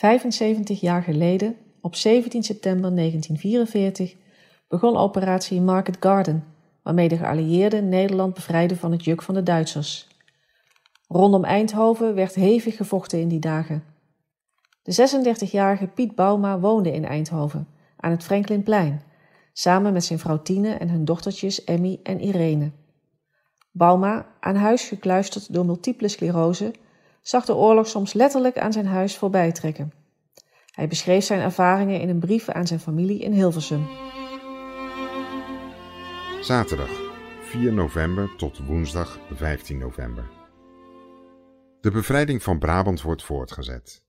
75 0.00 0.80
jaar 0.80 1.02
geleden, 1.02 1.56
op 1.80 1.94
17 1.94 2.42
september 2.42 2.94
1944, 2.94 4.16
begon 4.68 4.96
operatie 4.96 5.60
Market 5.60 5.96
Garden, 6.00 6.44
waarmee 6.82 7.08
de 7.08 7.16
geallieerden 7.16 7.88
Nederland 7.88 8.34
bevrijden 8.34 8.76
van 8.76 8.92
het 8.92 9.04
juk 9.04 9.22
van 9.22 9.34
de 9.34 9.42
Duitsers. 9.42 10.08
Rondom 11.08 11.44
Eindhoven 11.44 12.14
werd 12.14 12.34
hevig 12.34 12.76
gevochten 12.76 13.20
in 13.20 13.28
die 13.28 13.38
dagen. 13.38 13.84
De 14.82 15.08
36-jarige 15.44 15.86
Piet 15.86 16.14
Bauma 16.14 16.60
woonde 16.60 16.92
in 16.92 17.04
Eindhoven, 17.04 17.68
aan 17.96 18.10
het 18.10 18.24
Franklinplein, 18.24 19.02
samen 19.52 19.92
met 19.92 20.04
zijn 20.04 20.18
vrouw 20.18 20.42
Tine 20.42 20.74
en 20.74 20.88
hun 20.88 21.04
dochtertjes 21.04 21.64
Emmy 21.64 22.00
en 22.02 22.20
Irene. 22.20 22.70
Bauma, 23.70 24.26
aan 24.40 24.56
huis 24.56 24.88
gekluisterd 24.88 25.52
door 25.54 25.66
multiple 25.66 26.08
sclerose, 26.08 26.72
zag 27.22 27.44
de 27.44 27.54
oorlog 27.54 27.86
soms 27.86 28.12
letterlijk 28.12 28.58
aan 28.58 28.72
zijn 28.72 28.86
huis 28.86 29.16
voorbij 29.16 29.52
trekken. 29.52 29.92
Hij 30.70 30.88
beschreef 30.88 31.24
zijn 31.24 31.40
ervaringen 31.40 32.00
in 32.00 32.08
een 32.08 32.18
brief 32.18 32.48
aan 32.48 32.66
zijn 32.66 32.80
familie 32.80 33.20
in 33.20 33.32
Hilversum. 33.32 33.86
Zaterdag 36.40 36.90
4 37.42 37.72
november 37.72 38.36
tot 38.36 38.66
woensdag 38.66 39.18
15 39.34 39.78
november. 39.78 40.30
De 41.80 41.90
bevrijding 41.90 42.42
van 42.42 42.58
Brabant 42.58 43.02
wordt 43.02 43.22
voortgezet. 43.22 44.04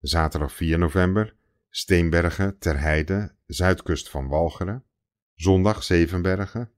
Zaterdag 0.00 0.52
4 0.52 0.78
november 0.78 1.38
Steenbergen, 1.70 2.58
Terheide, 2.58 3.34
zuidkust 3.46 4.08
van 4.08 4.28
Walcheren. 4.28 4.84
Zondag 5.34 5.82
Zevenbergen. 5.82 6.70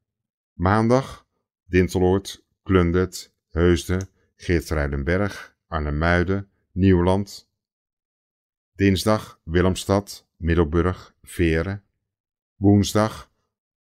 Maandag 0.53 1.27
Dinteloord, 1.65 2.45
Klundert, 2.62 3.33
Heusden, 3.48 4.09
Geertruidenberg, 4.37 5.52
Arnhemuiden, 5.73 6.49
Nieuwland. 6.73 7.51
Dinsdag 8.75 9.41
Willemstad, 9.45 10.27
Middelburg, 10.37 11.15
Veren. 11.23 11.83
Woensdag 12.56 13.31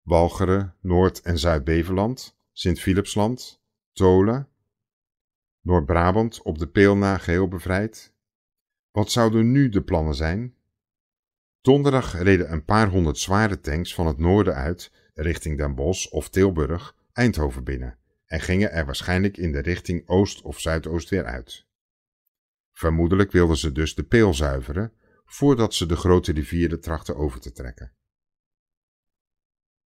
Walcheren, 0.02 0.76
Noord- 0.82 1.22
en 1.22 1.40
Zuid-Beveland, 1.40 2.38
Sint-Philipsland, 2.52 3.62
Tolen. 3.94 4.48
Noord-Brabant 5.62 6.42
op 6.42 6.58
de 6.58 6.68
peel 6.68 6.98
na 6.98 7.18
geheel 7.18 7.48
bevrijd. 7.48 8.14
Wat 8.92 9.12
zouden 9.12 9.52
nu 9.52 9.70
de 9.70 9.82
plannen 9.82 10.16
zijn? 10.16 10.56
Donderdag 11.62 12.22
reden 12.22 12.52
een 12.52 12.66
paar 12.66 12.90
honderd 12.90 13.18
zware 13.18 13.60
tanks 13.60 13.94
van 13.94 14.08
het 14.08 14.18
noorden 14.18 14.56
uit 14.56 14.92
richting 15.14 15.58
Den 15.58 15.76
Bosch 15.76 16.12
of 16.12 16.30
Tilburg 16.30 16.96
Eindhoven 17.14 17.64
binnen 17.64 17.98
en 18.26 18.40
gingen 18.40 18.72
er 18.72 18.86
waarschijnlijk 18.86 19.38
in 19.38 19.52
de 19.52 19.60
richting 19.60 20.08
oost 20.08 20.42
of 20.42 20.60
zuidoost 20.60 21.10
weer 21.10 21.26
uit. 21.26 21.68
Vermoedelijk 22.80 23.32
wilden 23.32 23.58
ze 23.58 23.72
dus 23.72 23.96
de 23.96 24.04
peel 24.04 24.34
zuiveren 24.34 24.94
voordat 25.26 25.74
ze 25.74 25.86
de 25.86 25.96
grote 25.96 26.32
rivieren 26.32 26.82
trachten 26.82 27.16
over 27.16 27.40
te 27.40 27.52
trekken. 27.52 27.92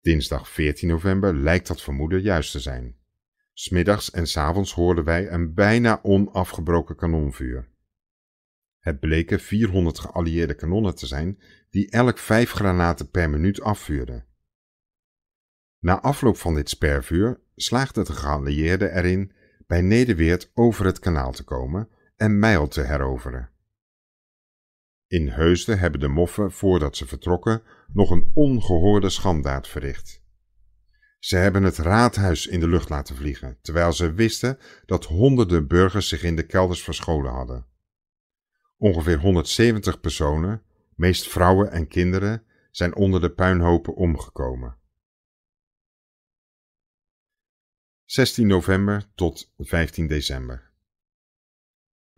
Dinsdag 0.00 0.48
14 0.48 0.88
november 0.88 1.34
lijkt 1.34 1.66
dat 1.66 1.82
vermoeden 1.82 2.20
juist 2.20 2.52
te 2.52 2.60
zijn. 2.60 2.96
Smiddags 3.52 4.10
en 4.10 4.26
s 4.26 4.36
avonds 4.36 4.72
hoorden 4.74 5.04
wij 5.04 5.30
een 5.30 5.54
bijna 5.54 6.02
onafgebroken 6.02 6.96
kanonvuur. 6.96 7.68
Het 8.78 9.00
bleken 9.00 9.40
400 9.40 9.98
geallieerde 9.98 10.54
kanonnen 10.54 10.94
te 10.94 11.06
zijn 11.06 11.42
die 11.70 11.90
elk 11.90 12.18
vijf 12.18 12.50
granaten 12.50 13.10
per 13.10 13.30
minuut 13.30 13.60
afvuurden. 13.60 14.26
Na 15.78 16.00
afloop 16.00 16.36
van 16.36 16.54
dit 16.54 16.68
spervuur 16.68 17.40
slaagden 17.54 18.04
de 18.04 18.12
geallieerden 18.12 18.96
erin 18.96 19.32
bij 19.66 19.80
Nederweert 19.80 20.50
over 20.54 20.84
het 20.84 20.98
kanaal 20.98 21.32
te 21.32 21.44
komen 21.44 21.88
en 22.18 22.38
Mijl 22.38 22.68
te 22.68 22.80
heroveren. 22.80 23.50
In 25.06 25.28
Heusden 25.28 25.78
hebben 25.78 26.00
de 26.00 26.08
moffen, 26.08 26.52
voordat 26.52 26.96
ze 26.96 27.06
vertrokken, 27.06 27.62
nog 27.92 28.10
een 28.10 28.30
ongehoorde 28.34 29.08
schandaad 29.08 29.68
verricht. 29.68 30.22
Ze 31.18 31.36
hebben 31.36 31.62
het 31.62 31.76
raadhuis 31.76 32.46
in 32.46 32.60
de 32.60 32.68
lucht 32.68 32.88
laten 32.88 33.16
vliegen, 33.16 33.58
terwijl 33.60 33.92
ze 33.92 34.12
wisten 34.12 34.58
dat 34.86 35.04
honderden 35.04 35.66
burgers 35.66 36.08
zich 36.08 36.22
in 36.22 36.36
de 36.36 36.46
kelders 36.46 36.82
verscholen 36.82 37.32
hadden. 37.32 37.66
Ongeveer 38.76 39.18
170 39.18 40.00
personen, 40.00 40.62
meest 40.94 41.28
vrouwen 41.28 41.70
en 41.70 41.88
kinderen, 41.88 42.44
zijn 42.70 42.94
onder 42.94 43.20
de 43.20 43.30
puinhopen 43.30 43.94
omgekomen. 43.94 44.76
16 48.04 48.46
november 48.46 49.10
tot 49.14 49.52
15 49.58 50.06
december. 50.06 50.67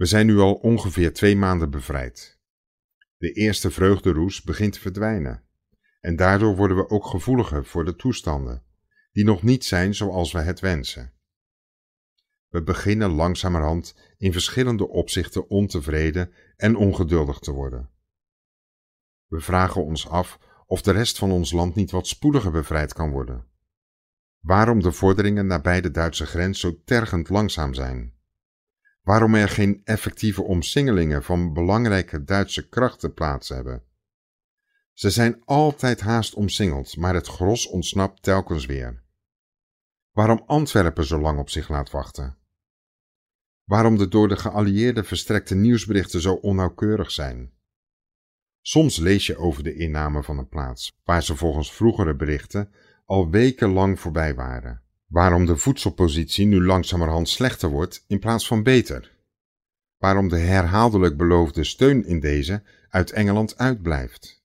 We 0.00 0.06
zijn 0.06 0.26
nu 0.26 0.38
al 0.38 0.54
ongeveer 0.54 1.12
twee 1.12 1.36
maanden 1.36 1.70
bevrijd. 1.70 2.38
De 3.16 3.32
eerste 3.32 3.70
vreugderoes 3.70 4.42
begint 4.42 4.72
te 4.72 4.80
verdwijnen. 4.80 5.42
En 6.00 6.16
daardoor 6.16 6.56
worden 6.56 6.76
we 6.76 6.88
ook 6.88 7.06
gevoeliger 7.06 7.64
voor 7.64 7.84
de 7.84 7.96
toestanden, 7.96 8.62
die 9.12 9.24
nog 9.24 9.42
niet 9.42 9.64
zijn 9.64 9.94
zoals 9.94 10.32
we 10.32 10.38
het 10.38 10.60
wensen. 10.60 11.12
We 12.48 12.62
beginnen 12.62 13.10
langzamerhand 13.10 13.94
in 14.16 14.32
verschillende 14.32 14.88
opzichten 14.88 15.48
ontevreden 15.48 16.32
en 16.56 16.76
ongeduldig 16.76 17.38
te 17.38 17.52
worden. 17.52 17.90
We 19.26 19.40
vragen 19.40 19.84
ons 19.84 20.08
af 20.08 20.38
of 20.66 20.82
de 20.82 20.92
rest 20.92 21.18
van 21.18 21.30
ons 21.30 21.52
land 21.52 21.74
niet 21.74 21.90
wat 21.90 22.06
spoediger 22.06 22.50
bevrijd 22.50 22.92
kan 22.92 23.10
worden. 23.10 23.46
Waarom 24.38 24.80
de 24.80 24.92
vorderingen 24.92 25.46
nabij 25.46 25.80
de 25.80 25.90
Duitse 25.90 26.26
grens 26.26 26.60
zo 26.60 26.82
tergend 26.84 27.28
langzaam 27.28 27.74
zijn. 27.74 28.18
Waarom 29.02 29.34
er 29.34 29.48
geen 29.48 29.80
effectieve 29.84 30.42
omsingelingen 30.42 31.22
van 31.22 31.52
belangrijke 31.52 32.24
Duitse 32.24 32.68
krachten 32.68 33.14
plaats 33.14 33.48
hebben. 33.48 33.82
Ze 34.92 35.10
zijn 35.10 35.42
altijd 35.44 36.00
haast 36.00 36.34
omsingeld, 36.34 36.96
maar 36.96 37.14
het 37.14 37.26
gros 37.26 37.66
ontsnapt 37.66 38.22
telkens 38.22 38.66
weer. 38.66 39.02
Waarom 40.10 40.42
Antwerpen 40.46 41.04
zo 41.04 41.20
lang 41.20 41.38
op 41.38 41.50
zich 41.50 41.68
laat 41.68 41.90
wachten. 41.90 42.36
Waarom 43.64 43.98
de 43.98 44.08
door 44.08 44.28
de 44.28 44.36
geallieerden 44.36 45.04
verstrekte 45.04 45.54
nieuwsberichten 45.54 46.20
zo 46.20 46.34
onnauwkeurig 46.34 47.10
zijn. 47.10 47.52
Soms 48.60 48.96
lees 48.96 49.26
je 49.26 49.36
over 49.36 49.62
de 49.62 49.74
inname 49.74 50.22
van 50.22 50.38
een 50.38 50.48
plaats, 50.48 50.98
waar 51.04 51.22
ze 51.22 51.36
volgens 51.36 51.72
vroegere 51.72 52.16
berichten 52.16 52.72
al 53.04 53.30
wekenlang 53.30 54.00
voorbij 54.00 54.34
waren. 54.34 54.82
Waarom 55.10 55.46
de 55.46 55.56
voedselpositie 55.56 56.46
nu 56.46 56.64
langzamerhand 56.64 57.28
slechter 57.28 57.68
wordt 57.68 58.04
in 58.06 58.18
plaats 58.18 58.46
van 58.46 58.62
beter. 58.62 59.16
Waarom 59.96 60.28
de 60.28 60.38
herhaaldelijk 60.38 61.16
beloofde 61.16 61.64
steun 61.64 62.04
in 62.04 62.20
deze 62.20 62.62
uit 62.88 63.10
Engeland 63.10 63.58
uitblijft. 63.58 64.44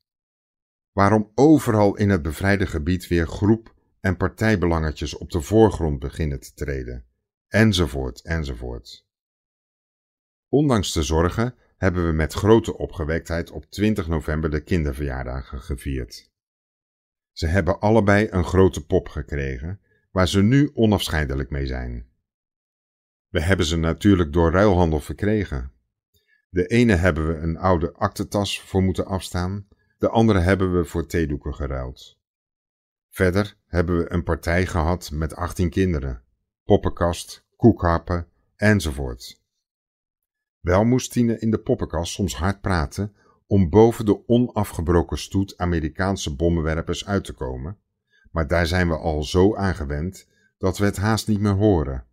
Waarom 0.92 1.32
overal 1.36 1.96
in 1.96 2.10
het 2.10 2.22
bevrijde 2.22 2.66
gebied 2.66 3.08
weer 3.08 3.28
groep 3.28 3.74
en 4.00 4.18
partijbelangetjes 4.18 5.18
op 5.18 5.32
de 5.32 5.42
voorgrond 5.42 6.00
beginnen 6.00 6.40
te 6.40 6.54
treden. 6.54 7.06
Enzovoort, 7.48 8.22
enzovoort. 8.22 9.06
Ondanks 10.50 10.94
de 10.94 11.04
zorgen 11.04 11.56
hebben 11.78 12.06
we 12.06 12.12
met 12.12 12.34
grote 12.34 12.78
opgewektheid 12.78 13.52
op 13.52 13.66
20 13.66 14.08
november 14.08 14.50
de 14.50 14.64
kinderverjaardagen 14.64 15.62
gevierd. 15.62 16.32
Ze 17.32 17.48
hebben 17.48 17.80
allebei 17.80 18.28
een 18.30 18.46
grote 18.46 18.86
pop 18.86 19.10
gekregen, 19.10 19.80
waar 20.16 20.28
ze 20.28 20.42
nu 20.42 20.72
onafscheidelijk 20.74 21.50
mee 21.50 21.66
zijn. 21.66 22.06
We 23.28 23.42
hebben 23.42 23.66
ze 23.66 23.78
natuurlijk 23.78 24.34
door 24.34 24.52
ruilhandel 24.52 25.00
verkregen. 25.00 25.72
De 26.50 26.68
ene 26.68 26.96
hebben 26.96 27.28
we 27.28 27.34
een 27.34 27.58
oude 27.58 27.94
aktentas 27.94 28.62
voor 28.62 28.84
moeten 28.84 29.06
afstaan, 29.06 29.68
de 29.98 30.10
andere 30.10 30.40
hebben 30.40 30.78
we 30.78 30.86
voor 30.86 31.06
theedoeken 31.06 31.56
geruild. 31.56 32.20
Verder 33.10 33.58
hebben 33.66 33.98
we 33.98 34.12
een 34.12 34.24
partij 34.24 34.66
gehad 34.66 35.12
met 35.12 35.36
18 35.36 35.70
kinderen, 35.70 36.24
poppenkast, 36.64 37.46
koekhappen 37.56 38.28
enzovoort. 38.56 39.42
Wel 40.60 40.84
moest 40.84 41.12
Tine 41.12 41.40
in 41.40 41.52
de 41.52 41.60
poppenkast 41.60 42.14
soms 42.14 42.36
hard 42.36 42.62
praten 42.62 43.16
om 43.48 43.70
boven 43.70 44.06
de 44.06 44.28
onafgebroken 44.28 45.18
stoet 45.18 45.58
Amerikaanse 45.58 46.36
bommenwerpers 46.36 47.06
uit 47.06 47.24
te 47.24 47.34
komen, 47.34 47.80
maar 48.36 48.48
daar 48.48 48.68
zijn 48.68 48.88
we 48.88 48.98
al 48.98 49.24
zo 49.24 49.56
aan 49.56 49.76
gewend 49.76 50.28
dat 50.58 50.78
we 50.78 50.86
het 50.86 50.98
haast 50.98 51.28
niet 51.28 51.40
meer 51.40 51.54
horen. 51.54 52.06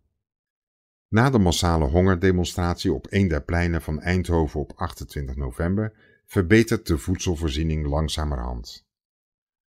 Na 1.07 1.29
de 1.29 1.37
massale 1.37 1.85
hongerdemonstratie 1.85 2.93
op 2.93 3.07
een 3.09 3.27
der 3.27 3.43
pleinen 3.43 3.81
van 3.81 4.01
Eindhoven 4.01 4.59
op 4.59 4.73
28 4.75 5.35
november 5.35 5.93
verbetert 6.25 6.87
de 6.87 6.97
voedselvoorziening 6.97 7.85
langzamerhand. 7.85 8.87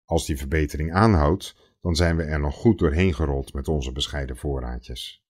Als 0.05 0.25
die 0.25 0.37
verbetering 0.37 0.93
aanhoudt, 0.93 1.55
dan 1.81 1.95
zijn 1.95 2.15
we 2.15 2.23
er 2.23 2.39
nog 2.39 2.55
goed 2.55 2.79
doorheen 2.79 3.13
gerold 3.13 3.53
met 3.53 3.67
onze 3.67 3.91
bescheiden 3.91 4.37
voorraadjes. 4.37 5.25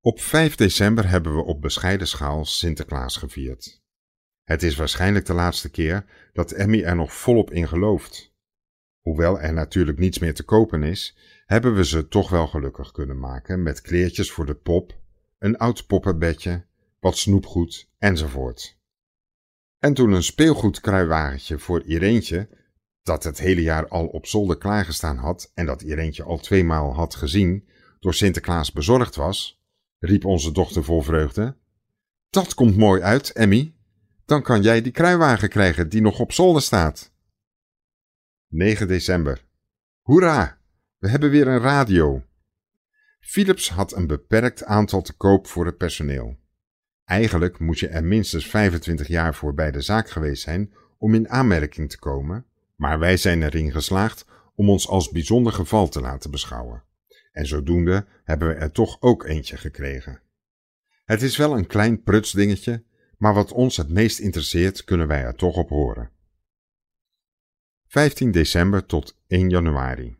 Op 0.00 0.20
5 0.20 0.54
december 0.54 1.08
hebben 1.08 1.36
we 1.36 1.44
op 1.44 1.60
bescheiden 1.60 2.06
schaal 2.06 2.44
Sinterklaas 2.44 3.16
gevierd. 3.16 3.82
Het 4.42 4.62
is 4.62 4.76
waarschijnlijk 4.76 5.26
de 5.26 5.34
laatste 5.34 5.70
keer 5.70 6.04
dat 6.32 6.52
Emmy 6.52 6.82
er 6.82 6.96
nog 6.96 7.12
volop 7.12 7.50
in 7.50 7.68
gelooft. 7.68 8.33
Hoewel 9.04 9.40
er 9.40 9.52
natuurlijk 9.52 9.98
niets 9.98 10.18
meer 10.18 10.34
te 10.34 10.42
kopen 10.42 10.82
is, 10.82 11.16
hebben 11.46 11.74
we 11.74 11.84
ze 11.84 12.08
toch 12.08 12.30
wel 12.30 12.46
gelukkig 12.46 12.92
kunnen 12.92 13.18
maken 13.18 13.62
met 13.62 13.80
kleertjes 13.80 14.30
voor 14.30 14.46
de 14.46 14.54
pop, 14.54 14.98
een 15.38 15.56
oud 15.56 15.86
poppenbedje, 15.86 16.64
wat 17.00 17.16
snoepgoed 17.16 17.88
enzovoort. 17.98 18.78
En 19.78 19.94
toen 19.94 20.12
een 20.12 20.22
speelgoedkruiwagentje 20.22 21.58
voor 21.58 21.82
Ireentje, 21.82 22.48
dat 23.02 23.24
het 23.24 23.38
hele 23.38 23.62
jaar 23.62 23.88
al 23.88 24.06
op 24.06 24.26
zolder 24.26 24.58
klaargestaan 24.58 25.16
had 25.16 25.50
en 25.54 25.66
dat 25.66 25.82
Ireentje 25.82 26.22
al 26.22 26.38
tweemaal 26.38 26.94
had 26.94 27.14
gezien, 27.14 27.68
door 28.00 28.14
Sinterklaas 28.14 28.72
bezorgd 28.72 29.14
was, 29.14 29.62
riep 29.98 30.24
onze 30.24 30.52
dochter 30.52 30.84
vol 30.84 31.02
vreugde. 31.02 31.56
Dat 32.30 32.54
komt 32.54 32.76
mooi 32.76 33.02
uit, 33.02 33.32
Emmy. 33.32 33.74
Dan 34.24 34.42
kan 34.42 34.62
jij 34.62 34.82
die 34.82 34.92
kruiwagen 34.92 35.48
krijgen 35.48 35.88
die 35.88 36.00
nog 36.00 36.20
op 36.20 36.32
zolder 36.32 36.62
staat. 36.62 37.13
9 38.56 38.88
december. 38.88 39.44
Hoera! 40.00 40.58
We 40.98 41.08
hebben 41.08 41.30
weer 41.30 41.48
een 41.48 41.60
radio. 41.60 42.22
Philips 43.20 43.70
had 43.70 43.96
een 43.96 44.06
beperkt 44.06 44.64
aantal 44.64 45.02
te 45.02 45.12
koop 45.12 45.46
voor 45.46 45.66
het 45.66 45.76
personeel. 45.76 46.36
Eigenlijk 47.04 47.58
moet 47.58 47.78
je 47.78 47.88
er 47.88 48.04
minstens 48.04 48.46
25 48.46 49.08
jaar 49.08 49.34
voor 49.34 49.54
bij 49.54 49.70
de 49.70 49.80
zaak 49.80 50.10
geweest 50.10 50.42
zijn 50.42 50.74
om 50.98 51.14
in 51.14 51.28
aanmerking 51.28 51.90
te 51.90 51.98
komen, 51.98 52.46
maar 52.76 52.98
wij 52.98 53.16
zijn 53.16 53.42
erin 53.42 53.72
geslaagd 53.72 54.24
om 54.54 54.70
ons 54.70 54.88
als 54.88 55.10
bijzonder 55.10 55.52
geval 55.52 55.88
te 55.88 56.00
laten 56.00 56.30
beschouwen. 56.30 56.82
En 57.32 57.46
zodoende 57.46 58.06
hebben 58.24 58.48
we 58.48 58.54
er 58.54 58.72
toch 58.72 58.96
ook 59.00 59.24
eentje 59.24 59.56
gekregen. 59.56 60.20
Het 61.04 61.22
is 61.22 61.36
wel 61.36 61.56
een 61.56 61.66
klein 61.66 62.02
prutsdingetje, 62.02 62.84
maar 63.18 63.34
wat 63.34 63.52
ons 63.52 63.76
het 63.76 63.88
meest 63.88 64.18
interesseert 64.18 64.84
kunnen 64.84 65.06
wij 65.06 65.22
er 65.22 65.34
toch 65.34 65.56
op 65.56 65.68
horen. 65.68 66.12
15 67.94 68.30
december 68.30 68.86
tot 68.86 69.16
1 69.26 69.50
januari. 69.50 70.16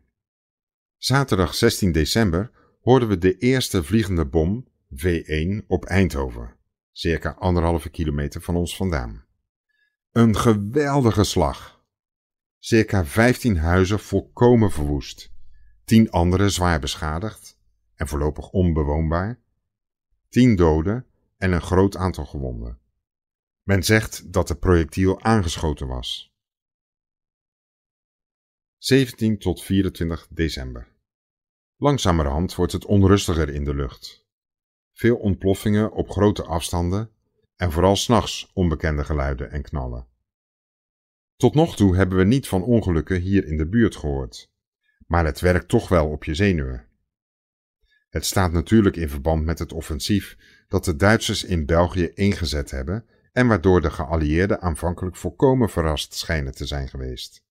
Zaterdag 0.97 1.55
16 1.55 1.91
december 1.91 2.51
hoorden 2.81 3.09
we 3.09 3.17
de 3.17 3.37
eerste 3.37 3.83
vliegende 3.83 4.25
bom 4.25 4.67
V1 4.89 5.65
op 5.67 5.85
Eindhoven, 5.85 6.55
circa 6.91 7.35
anderhalve 7.39 7.89
kilometer 7.89 8.41
van 8.41 8.55
ons 8.55 8.75
vandaan. 8.75 9.25
Een 10.11 10.35
geweldige 10.35 11.23
slag. 11.23 11.83
Circa 12.59 13.05
15 13.05 13.57
huizen 13.57 13.99
volkomen 13.99 14.71
verwoest, 14.71 15.31
10 15.83 16.11
andere 16.11 16.49
zwaar 16.49 16.79
beschadigd 16.79 17.59
en 17.95 18.07
voorlopig 18.07 18.49
onbewoonbaar, 18.49 19.39
10 20.29 20.55
doden 20.55 21.05
en 21.37 21.51
een 21.51 21.61
groot 21.61 21.97
aantal 21.97 22.25
gewonden. 22.25 22.79
Men 23.63 23.83
zegt 23.83 24.33
dat 24.33 24.47
de 24.47 24.55
projectiel 24.55 25.21
aangeschoten 25.21 25.87
was. 25.87 26.34
17 28.85 29.37
tot 29.37 29.63
24 29.63 30.27
december. 30.29 30.87
Langzamerhand 31.77 32.55
wordt 32.55 32.71
het 32.71 32.85
onrustiger 32.85 33.49
in 33.49 33.63
de 33.63 33.75
lucht. 33.75 34.25
Veel 34.93 35.15
ontploffingen 35.15 35.91
op 35.91 36.09
grote 36.09 36.43
afstanden 36.43 37.09
en 37.55 37.71
vooral 37.71 37.95
s'nachts 37.95 38.51
onbekende 38.53 39.03
geluiden 39.03 39.51
en 39.51 39.61
knallen. 39.61 40.07
Tot 41.35 41.53
nog 41.53 41.75
toe 41.75 41.95
hebben 41.95 42.17
we 42.17 42.23
niet 42.23 42.47
van 42.47 42.63
ongelukken 42.63 43.21
hier 43.21 43.45
in 43.47 43.57
de 43.57 43.67
buurt 43.67 43.95
gehoord, 43.95 44.51
maar 45.07 45.25
het 45.25 45.39
werkt 45.39 45.67
toch 45.67 45.87
wel 45.87 46.09
op 46.09 46.23
je 46.23 46.35
zenuwen. 46.35 46.87
Het 48.09 48.25
staat 48.25 48.51
natuurlijk 48.51 48.95
in 48.95 49.09
verband 49.09 49.45
met 49.45 49.59
het 49.59 49.73
offensief 49.73 50.37
dat 50.67 50.85
de 50.85 50.95
Duitsers 50.95 51.43
in 51.43 51.65
België 51.65 52.11
ingezet 52.13 52.71
hebben 52.71 53.05
en 53.31 53.47
waardoor 53.47 53.81
de 53.81 53.91
geallieerden 53.91 54.61
aanvankelijk 54.61 55.15
volkomen 55.15 55.69
verrast 55.69 56.13
schijnen 56.13 56.55
te 56.55 56.65
zijn 56.65 56.87
geweest. 56.87 57.44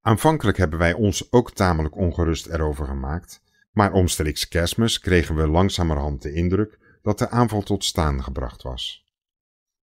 Aanvankelijk 0.00 0.56
hebben 0.56 0.78
wij 0.78 0.92
ons 0.92 1.32
ook 1.32 1.52
tamelijk 1.52 1.96
ongerust 1.96 2.46
erover 2.46 2.86
gemaakt, 2.86 3.42
maar 3.72 3.92
omstreeks 3.92 4.48
kerstmis 4.48 5.00
kregen 5.00 5.34
we 5.34 5.46
langzamerhand 5.46 6.22
de 6.22 6.32
indruk 6.32 6.78
dat 7.02 7.18
de 7.18 7.30
aanval 7.30 7.62
tot 7.62 7.84
staan 7.84 8.22
gebracht 8.22 8.62
was. 8.62 9.08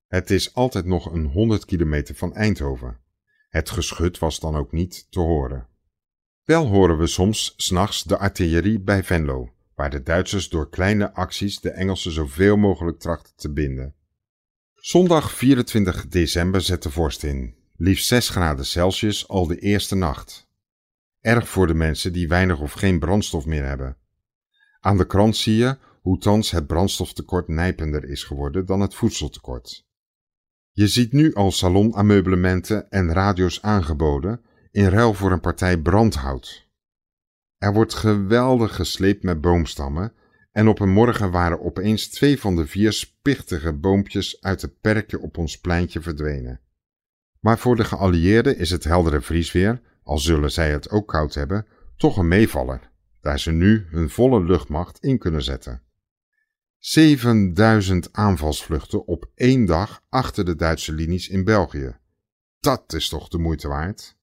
Het 0.06 0.30
is 0.30 0.54
altijd 0.54 0.84
nog 0.84 1.12
een 1.12 1.26
honderd 1.26 1.64
kilometer 1.64 2.14
van 2.14 2.34
Eindhoven. 2.34 2.98
Het 3.48 3.70
geschut 3.70 4.18
was 4.18 4.40
dan 4.40 4.56
ook 4.56 4.72
niet 4.72 5.06
te 5.10 5.20
horen. 5.20 5.68
Wel 6.44 6.66
horen 6.66 6.98
we 6.98 7.06
soms 7.06 7.54
s'nachts 7.56 8.04
de 8.04 8.18
artillerie 8.18 8.80
bij 8.80 9.04
Venlo, 9.04 9.52
waar 9.74 9.90
de 9.90 10.02
Duitsers 10.02 10.48
door 10.48 10.68
kleine 10.68 11.12
acties 11.12 11.60
de 11.60 11.70
Engelsen 11.70 12.12
zoveel 12.12 12.56
mogelijk 12.56 12.98
trachten 12.98 13.32
te 13.36 13.52
binden. 13.52 13.94
Zondag 14.74 15.32
24 15.32 16.08
december 16.08 16.60
zet 16.60 16.82
de 16.82 16.90
vorst 16.90 17.22
in, 17.22 17.54
liefst 17.78 18.06
6 18.06 18.28
graden 18.28 18.66
Celsius 18.66 19.28
al 19.28 19.46
de 19.46 19.58
eerste 19.58 19.94
nacht. 19.94 20.48
Erg 21.20 21.48
voor 21.48 21.66
de 21.66 21.74
mensen 21.74 22.12
die 22.12 22.28
weinig 22.28 22.60
of 22.60 22.72
geen 22.72 22.98
brandstof 22.98 23.46
meer 23.46 23.64
hebben. 23.64 23.96
Aan 24.80 24.96
de 24.96 25.06
krant 25.06 25.36
zie 25.36 25.56
je 25.56 25.78
hoe 26.00 26.18
thans 26.18 26.50
het 26.50 26.66
brandstoftekort 26.66 27.48
nijpender 27.48 28.04
is 28.04 28.24
geworden 28.24 28.66
dan 28.66 28.80
het 28.80 28.94
voedseltekort. 28.94 29.86
Je 30.70 30.88
ziet 30.88 31.12
nu 31.12 31.34
al 31.34 31.50
salonameublementen 31.50 32.90
en 32.90 33.12
radio's 33.12 33.62
aangeboden 33.62 34.40
in 34.70 34.88
ruil 34.88 35.14
voor 35.14 35.32
een 35.32 35.40
partij 35.40 35.78
brandhout. 35.78 36.68
Er 37.58 37.72
wordt 37.72 37.94
geweldig 37.94 38.74
gesleept 38.74 39.22
met 39.22 39.40
boomstammen 39.40 40.12
en 40.52 40.68
op 40.68 40.80
een 40.80 40.92
morgen 40.92 41.30
waren 41.30 41.60
opeens 41.60 42.08
twee 42.08 42.40
van 42.40 42.56
de 42.56 42.66
vier 42.66 42.92
spichtige 42.92 43.72
boompjes 43.72 44.40
uit 44.40 44.62
het 44.62 44.80
perkje 44.80 45.20
op 45.20 45.38
ons 45.38 45.58
pleintje 45.58 46.00
verdwenen. 46.00 46.60
Maar 47.46 47.58
voor 47.58 47.76
de 47.76 47.84
geallieerden 47.84 48.58
is 48.58 48.70
het 48.70 48.84
heldere 48.84 49.20
vriesweer, 49.20 49.80
al 50.02 50.18
zullen 50.18 50.52
zij 50.52 50.70
het 50.70 50.90
ook 50.90 51.08
koud 51.08 51.34
hebben, 51.34 51.66
toch 51.96 52.16
een 52.16 52.28
meevaller, 52.28 52.90
daar 53.20 53.38
ze 53.38 53.52
nu 53.52 53.86
hun 53.90 54.10
volle 54.10 54.44
luchtmacht 54.44 54.98
in 54.98 55.18
kunnen 55.18 55.42
zetten. 55.42 55.82
7000 56.78 58.12
aanvalsvluchten 58.12 59.06
op 59.06 59.30
één 59.34 59.64
dag 59.64 60.04
achter 60.08 60.44
de 60.44 60.56
Duitse 60.56 60.92
linies 60.92 61.28
in 61.28 61.44
België. 61.44 61.96
Dat 62.60 62.92
is 62.92 63.08
toch 63.08 63.28
de 63.28 63.38
moeite 63.38 63.68
waard? 63.68 64.16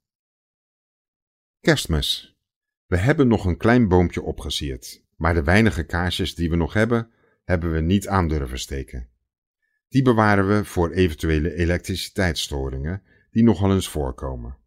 Kerstmis. 1.60 2.38
We 2.86 2.98
hebben 2.98 3.28
nog 3.28 3.46
een 3.46 3.58
klein 3.58 3.88
boompje 3.88 4.22
opgesierd, 4.22 5.04
maar 5.16 5.34
de 5.34 5.44
weinige 5.44 5.84
kaarsjes 5.84 6.36
die 6.36 6.50
we 6.50 6.56
nog 6.56 6.74
hebben, 6.74 7.12
hebben 7.44 7.72
we 7.74 7.80
niet 7.80 8.08
aan 8.08 8.28
durven 8.28 8.60
steken. 8.60 9.10
Die 9.90 10.02
bewaren 10.02 10.48
we 10.48 10.66
voor 10.66 10.92
eventuele 10.92 11.54
elektriciteitsstoringen 11.54 13.04
die 13.34 13.44
nogal 13.44 13.74
eens 13.74 13.90
voorkomen. 13.90 14.58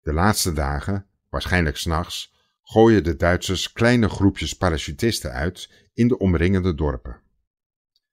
De 0.00 0.12
laatste 0.12 0.52
dagen, 0.52 1.06
waarschijnlijk 1.28 1.76
s'nachts, 1.76 2.34
gooien 2.62 3.04
de 3.04 3.16
Duitsers 3.16 3.72
kleine 3.72 4.08
groepjes 4.08 4.54
parachutisten 4.54 5.32
uit 5.32 5.70
in 5.94 6.08
de 6.08 6.18
omringende 6.18 6.74
dorpen. 6.74 7.20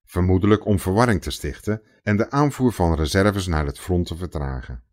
Vermoedelijk 0.04 0.66
om 0.66 0.80
verwarring 0.80 1.22
te 1.22 1.32
stichten 1.32 1.82
en 2.04 2.18
de 2.18 2.32
aanvoer 2.32 2.74
van 2.74 2.96
reserves 2.96 3.48
naar 3.48 3.66
het 3.66 3.80
front 3.80 4.08
te 4.08 4.18
vertragen. 4.18 4.84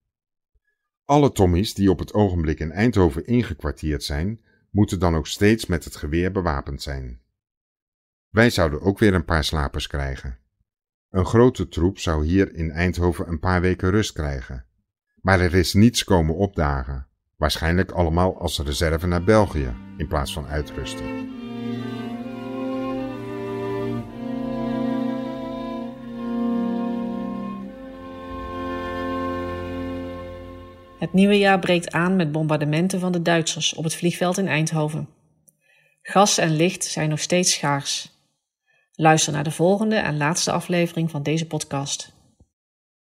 Alle 1.05 1.33
Tommies 1.33 1.75
die 1.75 1.91
op 1.91 1.99
het 1.99 2.13
ogenblik 2.13 2.61
in 2.61 2.73
Eindhoven 2.73 3.27
ingekwartierd 3.27 4.03
zijn, 4.03 4.45
moeten 4.71 4.99
dan 4.99 5.15
ook 5.15 5.27
steeds 5.27 5.67
met 5.67 5.85
het 5.85 5.97
geweer 5.97 6.33
bewapend 6.33 6.83
zijn. 6.83 7.21
Wij 8.29 8.51
zouden 8.51 8.81
ook 8.81 8.99
weer 8.99 9.15
een 9.15 9.25
paar 9.25 9.45
slapers 9.45 9.87
krijgen. 9.87 10.39
Een 11.15 11.27
grote 11.27 11.69
troep 11.69 11.99
zou 11.99 12.27
hier 12.27 12.55
in 12.55 12.71
Eindhoven 12.71 13.29
een 13.29 13.39
paar 13.39 13.61
weken 13.61 13.91
rust 13.91 14.13
krijgen. 14.13 14.65
Maar 15.21 15.41
er 15.41 15.55
is 15.55 15.73
niets 15.73 16.05
komen 16.05 16.35
opdagen. 16.35 17.07
Waarschijnlijk 17.37 17.91
allemaal 17.91 18.41
als 18.41 18.59
reserve 18.59 19.07
naar 19.07 19.25
België 19.25 19.75
in 19.97 20.07
plaats 20.09 20.33
van 20.33 20.47
uitrusten. 20.47 21.05
Het 30.99 31.13
nieuwe 31.13 31.39
jaar 31.39 31.59
breekt 31.59 31.93
aan 31.93 32.17
met 32.17 32.33
bombardementen 32.33 33.01
van 33.01 33.13
de 33.13 33.23
Duitsers 33.23 33.75
op 33.75 33.85
het 33.85 33.95
vliegveld 33.95 34.39
in 34.39 34.49
Eindhoven. 34.49 35.09
Gas 36.03 36.39
en 36.39 36.57
licht 36.57 36.85
zijn 36.85 37.09
nog 37.09 37.21
steeds 37.21 37.53
schaars. 37.53 38.14
Luister 38.97 39.33
naar 39.33 39.45
de 39.45 39.51
volgende 39.51 39.97
en 39.97 40.17
laatste 40.17 40.53
aflevering 40.53 41.11
van 41.11 41.23
deze 41.23 41.47
podcast. 41.47 42.13